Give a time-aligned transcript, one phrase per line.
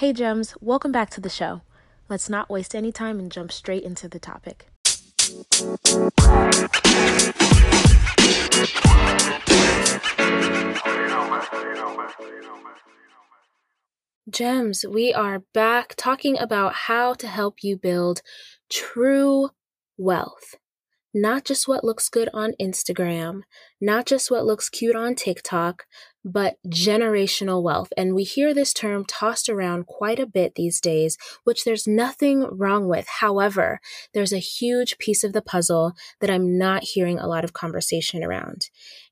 [0.00, 1.60] Hey, Gems, welcome back to the show.
[2.08, 4.70] Let's not waste any time and jump straight into the topic.
[14.30, 18.22] Gems, we are back talking about how to help you build
[18.70, 19.50] true
[19.98, 20.54] wealth.
[21.12, 23.42] Not just what looks good on Instagram,
[23.80, 25.86] not just what looks cute on TikTok,
[26.24, 27.92] but generational wealth.
[27.96, 32.46] And we hear this term tossed around quite a bit these days, which there's nothing
[32.52, 33.06] wrong with.
[33.20, 33.80] However,
[34.12, 38.22] there's a huge piece of the puzzle that I'm not hearing a lot of conversation
[38.22, 38.68] around.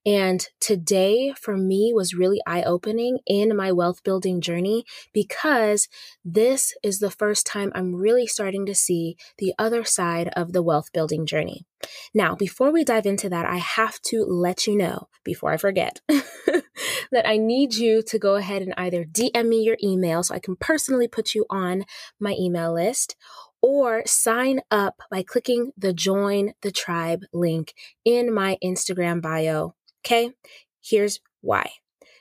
[0.08, 5.86] And today for me was really eye opening in my wealth building journey because
[6.24, 10.62] this is the first time I'm really starting to see the other side of the
[10.62, 11.66] wealth building journey.
[12.14, 16.00] Now, before we dive into that, I have to let you know before I forget
[16.08, 20.38] that I need you to go ahead and either DM me your email so I
[20.38, 21.84] can personally put you on
[22.18, 23.14] my email list
[23.60, 27.74] or sign up by clicking the join the tribe link
[28.06, 29.74] in my Instagram bio.
[30.04, 30.32] Okay,
[30.82, 31.70] here's why.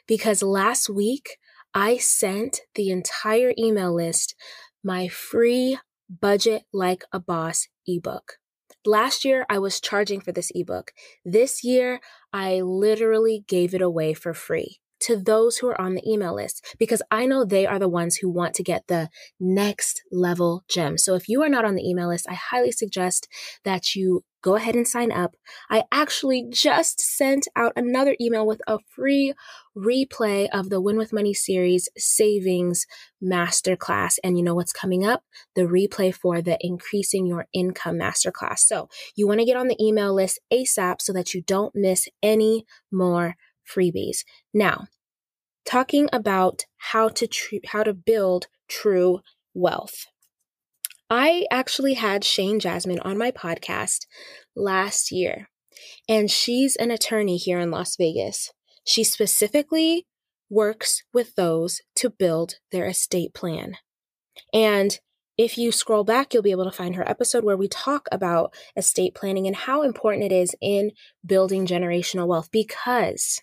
[0.08, 1.38] Because last week
[1.74, 4.36] I sent the entire email list
[4.84, 5.78] my free
[6.10, 8.38] Budget Like a Boss ebook.
[8.86, 10.92] Last year, I was charging for this ebook.
[11.26, 12.00] This year,
[12.32, 16.76] I literally gave it away for free to those who are on the email list
[16.80, 19.10] because I know they are the ones who want to get the
[19.40, 20.98] next level gem.
[20.98, 23.28] So if you are not on the email list, I highly suggest
[23.64, 25.36] that you go ahead and sign up.
[25.70, 29.34] I actually just sent out another email with a free
[29.76, 32.86] replay of the Win with Money series savings
[33.22, 34.18] masterclass.
[34.24, 35.24] And you know what's coming up?
[35.56, 38.60] The replay for the increasing your income masterclass.
[38.60, 42.08] So you want to get on the email list ASAP so that you don't miss
[42.24, 43.36] any more
[43.68, 44.20] freebies.
[44.54, 44.88] Now,
[45.66, 49.22] talking about how to tr- how to build true
[49.54, 50.06] wealth.
[51.10, 54.06] I actually had Shane Jasmine on my podcast
[54.56, 55.50] last year,
[56.08, 58.52] and she's an attorney here in Las Vegas.
[58.86, 60.06] She specifically
[60.50, 63.78] works with those to build their estate plan.
[64.54, 65.00] And
[65.38, 68.54] if you scroll back, you'll be able to find her episode where we talk about
[68.76, 70.92] estate planning and how important it is in
[71.26, 73.42] building generational wealth because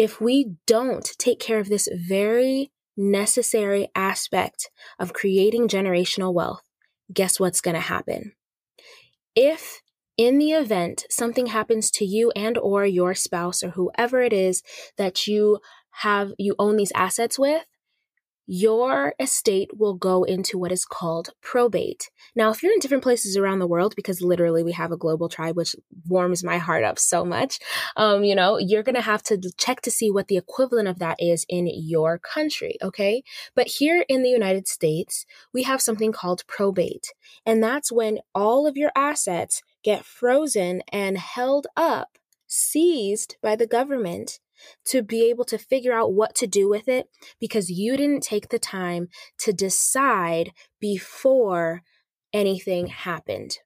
[0.00, 6.62] if we don't take care of this very necessary aspect of creating generational wealth,
[7.12, 8.32] guess what's going to happen?
[9.36, 9.82] If
[10.16, 14.62] in the event something happens to you and or your spouse or whoever it is
[14.96, 15.58] that you
[15.90, 17.66] have you own these assets with,
[18.52, 22.10] your estate will go into what is called probate.
[22.34, 25.28] Now, if you're in different places around the world, because literally we have a global
[25.28, 25.76] tribe, which
[26.08, 27.60] warms my heart up so much,
[27.96, 30.98] um, you know, you're going to have to check to see what the equivalent of
[30.98, 32.76] that is in your country.
[32.82, 33.22] Okay.
[33.54, 37.12] But here in the United States, we have something called probate.
[37.46, 42.18] And that's when all of your assets get frozen and held up,
[42.48, 44.40] seized by the government
[44.86, 47.08] to be able to figure out what to do with it
[47.40, 51.82] because you didn't take the time to decide before
[52.32, 53.58] anything happened.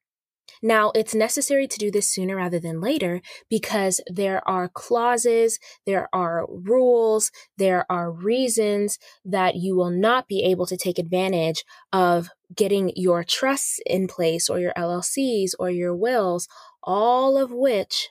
[0.62, 6.08] Now, it's necessary to do this sooner rather than later because there are clauses, there
[6.12, 12.30] are rules, there are reasons that you will not be able to take advantage of
[12.54, 16.48] getting your trusts in place or your LLCs or your wills,
[16.82, 18.08] all of which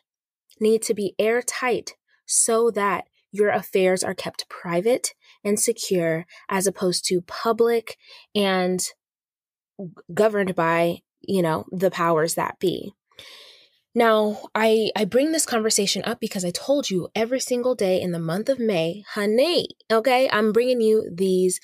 [0.60, 1.96] need to be airtight
[2.26, 5.14] so that your affairs are kept private
[5.44, 7.98] and secure as opposed to public
[8.36, 8.88] and
[10.14, 12.94] governed by, you know, the powers that be.
[13.96, 18.12] Now, I, I bring this conversation up because I told you every single day in
[18.12, 21.60] the month of May, honey, okay, I'm bringing you these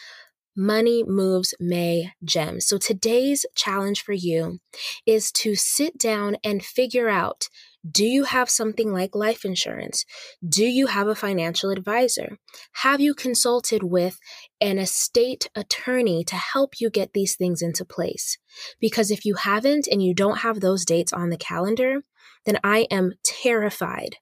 [0.56, 2.68] Money Moves May gems.
[2.68, 4.60] So today's challenge for you
[5.06, 7.48] is to sit down and figure out
[7.90, 10.06] do you have something like life insurance?
[10.48, 12.38] Do you have a financial advisor?
[12.74, 14.20] Have you consulted with
[14.60, 18.38] an estate attorney to help you get these things into place?
[18.82, 22.04] Because if you haven't and you don't have those dates on the calendar,
[22.46, 24.18] then I am terrified,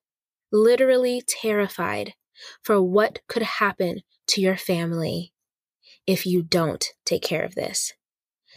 [0.51, 2.13] literally terrified
[2.61, 5.33] for what could happen to your family
[6.05, 7.93] if you don't take care of this.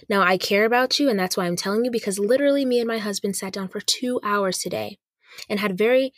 [0.08, 2.88] Now, I care about you, and that's why I'm telling you because literally, me and
[2.88, 4.98] my husband sat down for two hours today
[5.48, 6.12] and had very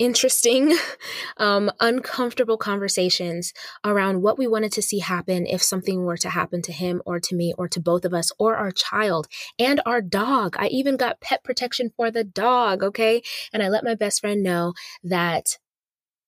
[0.00, 0.74] interesting,
[1.36, 3.52] um, uncomfortable conversations
[3.84, 7.20] around what we wanted to see happen if something were to happen to him or
[7.20, 9.28] to me or to both of us or our child
[9.58, 10.56] and our dog.
[10.58, 13.22] I even got pet protection for the dog, okay?
[13.52, 14.72] And I let my best friend know
[15.04, 15.58] that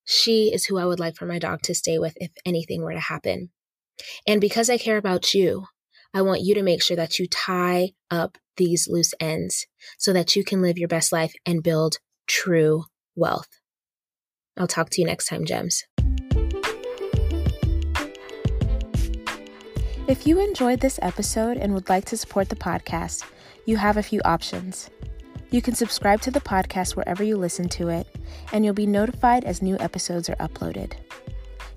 [0.04, 2.92] she is who I would like for my dog to stay with if anything were
[2.92, 3.50] to happen.
[4.26, 5.66] And because I care about you,
[6.14, 9.66] I want you to make sure that you tie up these loose ends
[9.96, 12.84] so that you can live your best life and build true
[13.16, 13.48] wealth.
[14.58, 15.84] I'll talk to you next time, Gems.
[20.06, 23.24] If you enjoyed this episode and would like to support the podcast,
[23.64, 24.90] you have a few options.
[25.50, 28.06] You can subscribe to the podcast wherever you listen to it,
[28.52, 30.92] and you'll be notified as new episodes are uploaded.